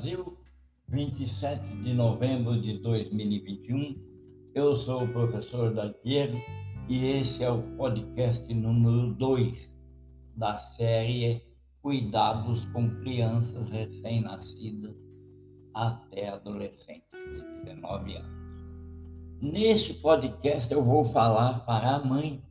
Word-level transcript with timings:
Brasil, 0.00 0.34
27 0.88 1.62
de 1.82 1.92
novembro 1.92 2.58
de 2.58 2.78
2021. 2.78 4.02
Eu 4.54 4.74
sou 4.74 5.04
o 5.04 5.12
professor 5.12 5.74
Diego 6.02 6.38
e 6.88 7.04
esse 7.04 7.44
é 7.44 7.50
o 7.50 7.60
podcast 7.76 8.54
número 8.54 9.12
2 9.12 9.70
da 10.36 10.56
série 10.56 11.42
Cuidados 11.82 12.64
com 12.72 12.88
Crianças 13.02 13.68
Recém-Nascidas 13.68 15.06
até 15.74 16.30
Adolescentes 16.30 17.04
de 17.12 17.64
19 17.66 18.16
anos. 18.16 18.32
Neste 19.42 19.92
podcast 19.92 20.72
eu 20.72 20.82
vou 20.82 21.04
falar 21.04 21.66
para 21.66 21.96
a 21.96 22.02
mãe 22.02 22.42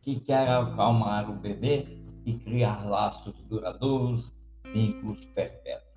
que 0.00 0.18
quer 0.18 0.48
acalmar 0.48 1.30
o 1.30 1.36
bebê 1.36 1.86
e 2.26 2.32
criar 2.38 2.84
laços 2.88 3.40
duradouros, 3.44 4.32
vínculos 4.74 5.24
perpétuos. 5.26 5.87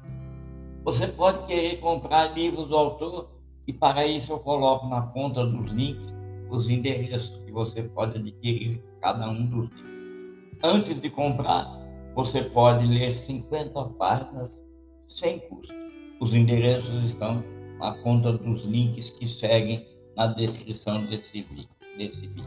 Você 0.84 1.08
pode 1.08 1.46
querer 1.46 1.80
comprar 1.80 2.36
livros 2.36 2.68
do 2.70 2.76
autor 2.76 3.30
e 3.68 3.74
para 3.74 4.06
isso 4.08 4.32
eu 4.32 4.40
coloco 4.40 4.88
na 4.88 5.02
ponta 5.02 5.46
dos 5.46 5.70
links 5.72 6.12
os 6.50 6.68
endereços 6.68 7.40
que 7.46 7.52
você 7.52 7.84
pode 7.84 8.18
adquirir 8.18 8.84
cada 9.00 9.30
um 9.30 9.46
dos 9.46 9.70
livros. 9.70 9.92
Antes 10.64 11.00
de 11.00 11.10
comprar, 11.10 11.66
você 12.16 12.42
pode 12.44 12.86
ler 12.88 13.14
50 13.14 13.84
páginas 13.92 14.62
sem 15.08 15.40
custo. 15.40 15.74
Os 16.20 16.34
endereços 16.34 17.06
estão 17.06 17.44
na 17.80 17.94
ponta 18.04 18.34
dos 18.34 18.64
links 18.64 19.12
que 19.12 19.28
seguem 19.28 19.86
na 20.16 20.28
descrição 20.28 21.06
desse 21.06 21.42
vídeo, 21.44 21.70
desse 21.98 22.28
vídeo, 22.28 22.46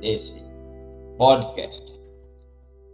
desse 0.00 0.34
podcast. 1.18 1.94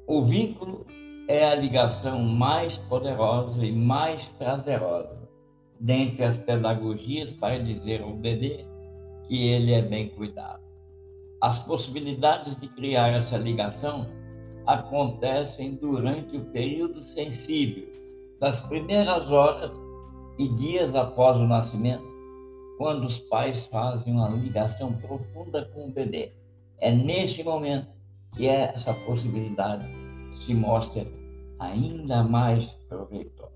O 0.06 0.22
vínculo 0.22 0.86
é 1.28 1.44
a 1.44 1.54
ligação 1.54 2.18
mais 2.20 2.78
poderosa 2.78 3.64
e 3.64 3.72
mais 3.72 4.26
prazerosa 4.38 5.22
dentre 5.78 6.24
as 6.24 6.36
pedagogias 6.36 7.32
para 7.32 7.58
dizer 7.58 8.02
ao 8.02 8.12
bebê 8.12 8.64
que 9.26 9.48
ele 9.48 9.72
é 9.72 9.82
bem 9.82 10.08
cuidado. 10.10 10.62
As 11.40 11.58
possibilidades 11.58 12.56
de 12.56 12.68
criar 12.68 13.08
essa 13.08 13.36
ligação 13.36 14.06
acontecem 14.66 15.74
durante 15.74 16.36
o 16.36 16.44
período 16.46 17.00
sensível, 17.00 17.88
das 18.38 18.60
primeiras 18.60 19.30
horas 19.30 19.80
e 20.38 20.48
dias 20.48 20.94
após 20.94 21.36
o 21.36 21.46
nascimento, 21.46 22.04
quando 22.78 23.04
os 23.06 23.18
pais 23.18 23.66
fazem 23.66 24.12
uma 24.12 24.28
ligação 24.28 24.92
profunda 24.94 25.64
com 25.74 25.88
o 25.88 25.92
bebê. 25.92 26.32
É 26.78 26.92
neste 26.92 27.42
momento 27.42 27.88
que 28.34 28.46
essa 28.46 28.94
possibilidade 28.94 30.01
se 30.34 30.54
mostra 30.54 31.06
ainda 31.58 32.22
mais 32.22 32.72
proveitosa. 32.88 33.52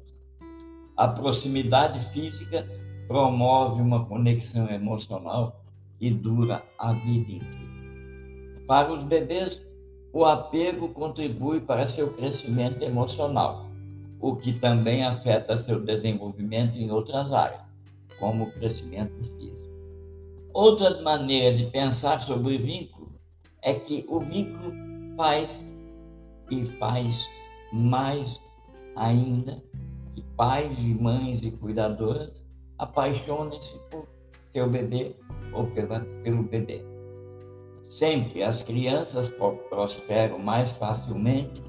A 0.96 1.08
proximidade 1.08 2.00
física 2.12 2.66
promove 3.06 3.82
uma 3.82 4.04
conexão 4.06 4.68
emocional 4.70 5.62
que 5.98 6.10
dura 6.10 6.62
a 6.78 6.92
vida 6.92 7.32
inteira. 7.32 7.76
Para 8.66 8.92
os 8.92 9.04
bebês, 9.04 9.60
o 10.12 10.24
apego 10.24 10.88
contribui 10.88 11.60
para 11.60 11.86
seu 11.86 12.12
crescimento 12.14 12.82
emocional, 12.82 13.66
o 14.20 14.34
que 14.34 14.58
também 14.58 15.04
afeta 15.04 15.58
seu 15.58 15.80
desenvolvimento 15.80 16.78
em 16.78 16.90
outras 16.90 17.32
áreas, 17.32 17.62
como 18.18 18.44
o 18.44 18.52
crescimento 18.52 19.22
físico. 19.36 19.66
Outra 20.52 21.02
maneira 21.02 21.54
de 21.54 21.66
pensar 21.66 22.22
sobre 22.22 22.56
o 22.56 22.62
vínculo 22.62 23.12
é 23.60 23.74
que 23.74 24.06
o 24.08 24.20
vínculo 24.20 24.72
faz 25.16 25.70
e 26.50 26.66
faz 26.78 27.28
mais 27.72 28.40
ainda 28.94 29.62
que 30.14 30.22
pais 30.36 30.78
e 30.78 30.94
mães 30.94 31.42
e 31.42 31.50
cuidadoras 31.50 32.44
apaixonem-se 32.78 33.78
por 33.90 34.06
seu 34.50 34.68
bebê 34.68 35.14
ou 35.52 35.66
pela, 35.68 36.00
pelo 36.22 36.42
bebê. 36.42 36.82
Sempre 37.82 38.42
as 38.42 38.62
crianças 38.62 39.32
prosperam 39.70 40.38
mais 40.38 40.72
facilmente 40.74 41.62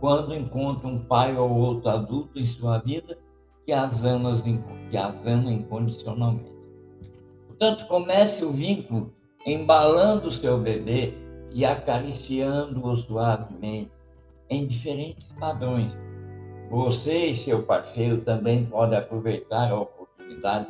quando 0.00 0.34
encontram 0.34 0.94
um 0.94 1.04
pai 1.04 1.36
ou 1.36 1.50
outro 1.50 1.90
adulto 1.90 2.38
em 2.38 2.46
sua 2.46 2.78
vida 2.78 3.18
que 3.66 3.72
as 3.72 4.04
ama, 4.04 4.40
que 4.90 4.96
as 4.96 5.26
ama 5.26 5.52
incondicionalmente. 5.52 6.50
Portanto, 7.46 7.86
comece 7.88 8.44
o 8.44 8.52
vínculo 8.52 9.12
embalando 9.46 10.28
o 10.28 10.32
seu 10.32 10.58
bebê 10.58 11.14
e 11.52 11.64
acariciando-o 11.64 12.96
suavemente 12.96 13.99
em 14.50 14.66
diferentes 14.66 15.32
padrões. 15.32 15.96
Você 16.68 17.26
e 17.26 17.34
seu 17.34 17.62
parceiro 17.62 18.20
também 18.22 18.66
podem 18.66 18.98
aproveitar 18.98 19.70
a 19.70 19.80
oportunidade 19.80 20.66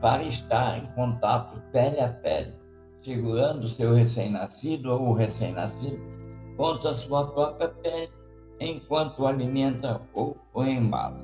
para 0.00 0.22
estar 0.22 0.78
em 0.78 0.86
contato 0.94 1.60
pele 1.72 2.00
a 2.00 2.08
pele, 2.08 2.52
segurando 3.02 3.68
seu 3.68 3.92
recém-nascido 3.92 4.92
ou 4.92 5.12
recém-nascido 5.14 5.98
contra 6.56 6.90
a 6.90 6.94
sua 6.94 7.26
própria 7.26 7.68
pele, 7.68 8.12
enquanto 8.60 9.26
alimenta 9.26 10.00
ou 10.14 10.36
o 10.52 10.62
embala. 10.62 11.18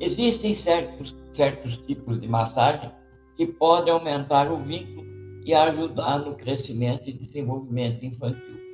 Existem 0.00 0.54
certos, 0.54 1.14
certos 1.32 1.76
tipos 1.78 2.20
de 2.20 2.28
massagem 2.28 2.90
que 3.36 3.46
podem 3.46 3.92
aumentar 3.92 4.50
o 4.50 4.62
vínculo 4.62 5.06
e 5.44 5.54
ajudar 5.54 6.18
no 6.18 6.34
crescimento 6.34 7.08
e 7.08 7.12
desenvolvimento 7.12 8.04
infantil. 8.04 8.65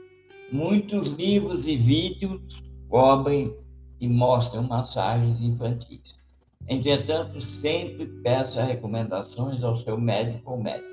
Muitos 0.52 1.08
livros 1.14 1.66
e 1.66 1.78
vídeos 1.78 2.62
cobrem 2.90 3.56
e 3.98 4.06
mostram 4.06 4.64
massagens 4.64 5.40
infantis. 5.40 6.20
Entretanto, 6.68 7.40
sempre 7.40 8.04
peça 8.22 8.62
recomendações 8.62 9.62
ao 9.64 9.78
seu 9.78 9.96
médico 9.96 10.50
ou 10.50 10.62
médico. 10.62 10.92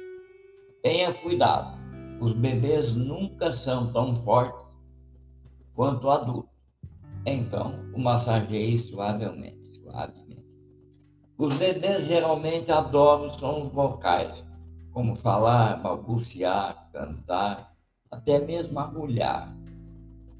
Tenha 0.81 1.13
cuidado, 1.13 1.77
os 2.21 2.31
bebês 2.31 2.93
nunca 2.93 3.51
são 3.51 3.91
tão 3.91 4.15
fortes 4.15 4.65
quanto 5.75 6.07
o 6.07 6.11
adulto. 6.11 6.49
Então, 7.25 7.75
o 7.93 7.99
massageie 7.99 8.79
suavemente, 8.79 9.67
suavemente. 9.75 10.47
Os 11.37 11.53
bebês 11.55 12.07
geralmente 12.07 12.71
adoram 12.71 13.29
sons 13.31 13.69
vocais, 13.73 14.41
como 14.93 15.17
falar, 15.17 15.83
balbuciar, 15.83 16.89
cantar, 16.93 17.77
até 18.11 18.39
mesmo 18.39 18.79
agulhar. 18.79 19.55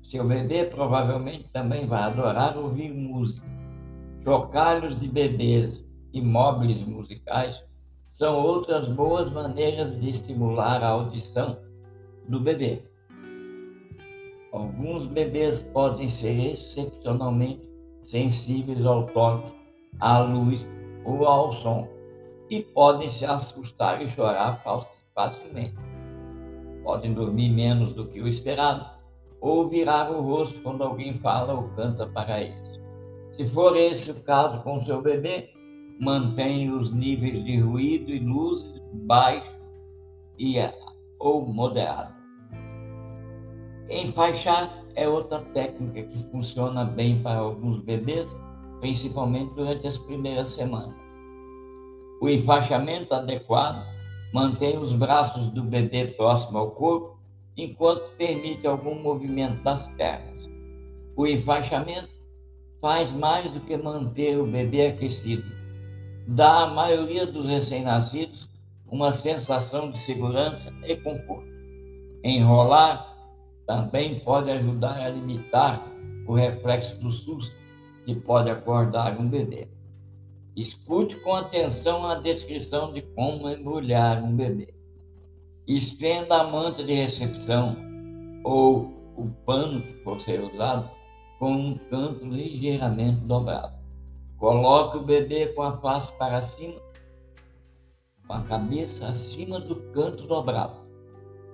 Seu 0.02 0.28
bebê 0.28 0.66
provavelmente 0.66 1.48
também 1.54 1.86
vai 1.86 2.02
adorar 2.02 2.58
ouvir 2.58 2.92
música. 2.92 3.48
Chocalhos 4.24 5.00
de 5.00 5.08
bebês 5.08 5.86
e 6.12 6.22
móveis 6.22 6.82
musicais 6.86 7.64
são 8.12 8.36
outras 8.36 8.88
boas 8.88 9.32
maneiras 9.32 10.00
de 10.00 10.10
estimular 10.10 10.84
a 10.84 10.90
audição 10.90 11.60
do 12.28 12.40
bebê. 12.40 12.84
Alguns 14.52 15.06
bebês 15.06 15.62
podem 15.74 16.08
ser 16.08 16.52
excepcionalmente 16.52 17.70
sensíveis 18.02 18.84
ao 18.86 19.06
toque, 19.08 19.54
à 20.00 20.20
luz 20.20 20.68
ou 21.06 21.26
ao 21.26 21.54
som 21.54 21.88
e 22.50 22.64
podem 22.64 23.08
se 23.08 23.26
assustar 23.26 24.02
e 24.02 24.10
chorar 24.10 24.62
facilmente 25.14 25.89
podem 26.90 27.14
dormir 27.14 27.50
menos 27.50 27.94
do 27.94 28.08
que 28.08 28.20
o 28.20 28.28
esperado, 28.28 28.84
ou 29.40 29.70
virar 29.70 30.10
o 30.10 30.22
rosto 30.22 30.60
quando 30.62 30.84
alguém 30.84 31.14
fala 31.14 31.54
ou 31.54 31.70
canta 31.76 32.08
para 32.08 32.42
eles. 32.42 32.82
Se 33.38 33.46
for 33.46 33.78
esse 33.78 34.10
o 34.10 34.16
caso 34.16 34.64
com 34.64 34.84
seu 34.84 35.00
bebê, 35.00 35.52
mantenha 36.00 36.74
os 36.74 36.92
níveis 36.92 37.46
de 37.46 37.60
ruído 37.60 38.10
e 38.10 38.18
luzes 38.18 38.82
baixos 39.06 39.54
e, 40.40 40.56
ou 41.20 41.46
moderado. 41.46 42.12
Enfaixar 43.88 44.84
é 44.96 45.08
outra 45.08 45.42
técnica 45.54 46.02
que 46.02 46.24
funciona 46.32 46.86
bem 46.86 47.22
para 47.22 47.38
alguns 47.38 47.84
bebês, 47.84 48.36
principalmente 48.80 49.54
durante 49.54 49.88
as 49.88 49.98
primeiras 50.00 50.50
semanas. 50.50 50.96
O 52.20 52.28
enfaixamento 52.28 53.14
adequado 53.14 53.86
Mantém 54.34 54.78
os 54.78 54.94
braços 54.94 55.50
do 55.50 55.64
bebê 55.64 56.06
próximo 56.06 56.58
ao 56.58 56.72
corpo, 56.72 57.18
enquanto 57.58 58.16
permite 58.18 58.68
algum 58.68 58.96
movimento 59.02 59.62
das 59.64 59.88
pernas. 59.90 60.50
O 61.16 61.28
enfaixamento 61.28 62.10
faz 62.80 63.12
mais 63.12 63.52
do 63.52 63.60
que 63.60 63.76
manter 63.76 64.38
o 64.38 64.46
bebê 64.46 64.88
aquecido. 64.88 65.52
Dá 66.28 66.64
à 66.64 66.68
maioria 66.68 67.26
dos 67.26 67.48
recém-nascidos 67.48 68.48
uma 68.88 69.12
sensação 69.12 69.92
de 69.92 70.00
segurança 70.00 70.74
e 70.84 70.96
conforto. 70.96 71.50
Enrolar 72.24 73.18
também 73.66 74.20
pode 74.20 74.50
ajudar 74.52 75.00
a 75.00 75.10
limitar 75.10 75.86
o 76.28 76.34
reflexo 76.34 76.96
do 76.98 77.12
susto 77.12 77.56
que 78.06 78.16
pode 78.16 78.50
acordar 78.50 79.20
um 79.20 79.28
bebê. 79.28 79.68
Escute 80.60 81.16
com 81.22 81.34
atenção 81.34 82.06
a 82.06 82.16
descrição 82.16 82.92
de 82.92 83.02
como 83.02 83.50
embrulhar 83.50 84.22
um 84.22 84.36
bebê. 84.36 84.74
Estenda 85.66 86.42
a 86.42 86.44
manta 86.44 86.84
de 86.84 86.94
recepção 86.94 87.78
ou 88.44 88.92
o 89.16 89.30
pano 89.46 89.82
que 89.82 89.94
for 90.04 90.20
ser 90.20 90.42
usado 90.42 90.92
com 91.40 91.54
um 91.54 91.78
canto 91.90 92.26
ligeiramente 92.26 93.22
dobrado. 93.22 93.74
Coloque 94.38 94.98
o 94.98 95.04
bebê 95.04 95.48
com 95.48 95.62
a 95.62 95.78
face 95.78 96.12
para 96.18 96.42
cima, 96.42 96.76
com 98.28 98.34
a 98.34 98.42
cabeça 98.42 99.08
acima 99.08 99.62
do 99.62 99.78
canto 99.94 100.28
dobrado. 100.28 100.76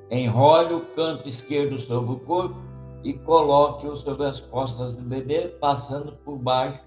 Enrole 0.09 0.73
o 0.73 0.85
canto 0.95 1.29
esquerdo 1.29 1.77
sobre 1.81 2.13
o 2.13 2.19
corpo 2.21 2.55
e 3.03 3.13
coloque-o 3.13 3.97
sobre 3.97 4.25
as 4.25 4.39
costas 4.39 4.95
do 4.95 5.03
bebê, 5.03 5.49
passando 5.61 6.13
por 6.25 6.39
baixo 6.39 6.79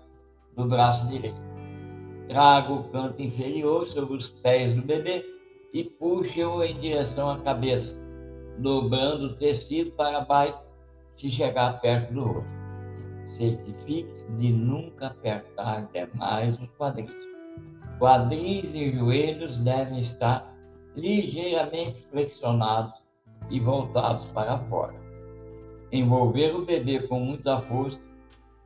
do 0.57 0.65
braço 0.65 1.07
direito. 1.07 1.48
Traga 2.29 2.73
o 2.73 2.85
canto 2.91 3.23
inferior 3.23 3.87
sobre 3.89 4.19
os 4.19 4.29
pés 4.29 4.75
do 4.75 4.83
bebê 4.83 5.25
e 5.73 5.83
puxe-o 5.83 6.63
em 6.63 6.79
direção 6.79 7.31
à 7.31 7.39
cabeça, 7.39 7.97
dobrando 8.59 9.27
o 9.27 9.35
tecido 9.35 9.93
para 9.93 10.21
baixo 10.21 10.63
se 11.17 11.31
chegar 11.31 11.81
perto 11.81 12.13
do 12.13 12.25
rosto. 12.25 12.59
Certifique-se 13.25 14.31
de 14.37 14.53
nunca 14.53 15.09
apertar 15.09 15.89
demais 15.93 16.59
os 16.61 16.69
quadris. 16.77 17.11
Quadris 17.99 18.75
e 18.75 18.93
joelhos 18.93 19.57
devem 19.59 19.99
estar 19.99 20.55
ligeiramente 20.97 22.07
flexionados 22.11 22.93
e 23.51 23.59
voltados 23.59 24.27
para 24.29 24.59
fora. 24.69 24.95
Envolver 25.91 26.55
o 26.55 26.65
bebê 26.65 27.01
com 27.01 27.21
muita 27.21 27.61
força 27.63 27.99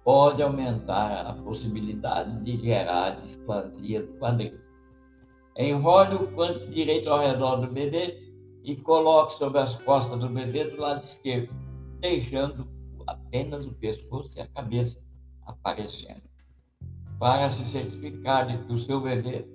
pode 0.04 0.42
aumentar 0.42 1.26
a 1.26 1.34
possibilidade 1.34 2.42
de 2.44 2.60
gerar 2.60 3.20
displasia 3.20 4.02
do 4.02 4.12
quadril. 4.14 4.58
Enrole 5.56 6.16
o 6.16 6.34
canto 6.34 6.66
direito 6.68 7.08
ao 7.10 7.20
redor 7.20 7.56
do 7.56 7.72
bebê 7.72 8.32
e 8.64 8.76
coloque 8.76 9.38
sobre 9.38 9.58
as 9.58 9.74
costas 9.82 10.18
do 10.18 10.28
bebê 10.28 10.64
do 10.64 10.80
lado 10.80 11.02
esquerdo, 11.02 11.52
deixando 12.00 12.66
apenas 13.06 13.64
o 13.66 13.72
pescoço 13.74 14.36
e 14.36 14.40
a 14.40 14.46
cabeça 14.48 15.00
aparecendo. 15.46 16.22
Para 17.18 17.48
se 17.50 17.64
certificar 17.64 18.46
de 18.46 18.64
que 18.64 18.72
o 18.72 18.78
seu 18.78 19.00
bebê 19.00 19.46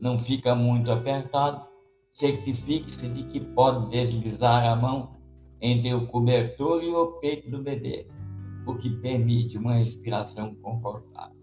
não 0.00 0.18
fica 0.18 0.54
muito 0.54 0.90
apertado, 0.90 1.66
certifique-se 2.10 3.08
de 3.08 3.24
que 3.24 3.40
pode 3.40 3.90
deslizar 3.90 4.64
a 4.64 4.76
mão 4.76 5.14
entre 5.60 5.92
o 5.94 6.06
cobertor 6.06 6.82
e 6.82 6.88
o 6.88 7.12
peito 7.20 7.50
do 7.50 7.62
bebê, 7.62 8.06
o 8.66 8.74
que 8.74 8.90
permite 8.90 9.58
uma 9.58 9.74
respiração 9.74 10.54
confortável. 10.56 11.36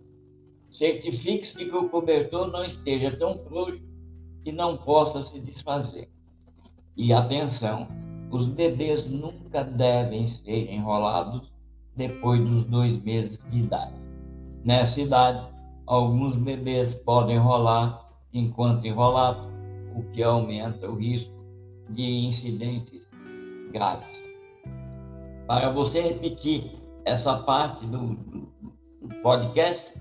Certifique-se 0.69 1.57
de 1.57 1.65
que 1.65 1.75
o 1.75 1.89
cobertor 1.89 2.47
não 2.47 2.63
esteja 2.63 3.15
tão 3.17 3.37
frouxo 3.39 3.81
que 4.43 4.51
não 4.51 4.77
possa 4.77 5.21
se 5.21 5.39
desfazer. 5.39 6.09
E 6.95 7.13
atenção, 7.13 7.87
os 8.31 8.47
bebês 8.47 9.05
nunca 9.05 9.63
devem 9.63 10.25
ser 10.25 10.71
enrolados 10.71 11.51
depois 11.95 12.41
dos 12.41 12.63
dois 12.65 13.01
meses 13.03 13.37
de 13.49 13.59
idade. 13.59 13.93
Nessa 14.63 15.01
idade, 15.01 15.45
alguns 15.85 16.35
bebês 16.35 16.93
podem 16.93 17.37
rolar 17.37 18.09
enquanto 18.33 18.85
enrolados, 18.85 19.45
o 19.95 20.03
que 20.11 20.23
aumenta 20.23 20.89
o 20.89 20.95
risco 20.95 21.31
de 21.89 22.03
incidentes 22.03 23.07
graves. 23.73 24.23
Para 25.47 25.69
você 25.69 26.01
repetir 26.01 26.71
essa 27.05 27.37
parte 27.37 27.85
do, 27.87 28.17
podcast, 29.21 29.91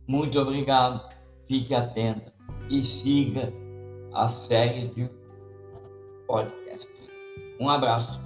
Muito 0.07 0.39
obrigado, 0.39 1.03
fique 1.49 1.75
atento 1.75 2.31
e 2.71 2.85
siga 2.85 3.53
a 4.13 4.29
série 4.29 4.89
de 4.89 5.09
podcasts. 6.27 7.11
Um 7.61 7.69
abraço. 7.69 8.21